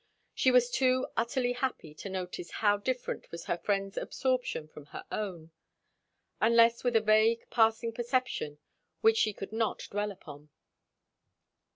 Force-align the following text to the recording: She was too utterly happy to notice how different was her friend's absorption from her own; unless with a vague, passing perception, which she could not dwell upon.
She 0.33 0.49
was 0.49 0.71
too 0.71 1.05
utterly 1.15 1.53
happy 1.53 1.93
to 1.93 2.09
notice 2.09 2.49
how 2.53 2.77
different 2.77 3.29
was 3.29 3.45
her 3.45 3.59
friend's 3.59 3.97
absorption 3.97 4.67
from 4.67 4.87
her 4.87 5.05
own; 5.11 5.51
unless 6.41 6.83
with 6.83 6.95
a 6.95 7.01
vague, 7.01 7.45
passing 7.51 7.93
perception, 7.93 8.57
which 9.01 9.17
she 9.17 9.31
could 9.31 9.51
not 9.51 9.83
dwell 9.91 10.09
upon. 10.09 10.49